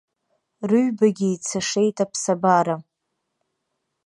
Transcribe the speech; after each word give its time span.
Рыҩбагьы 0.69 1.25
еицашеит 1.29 1.97
аԥсабара. 2.03 2.75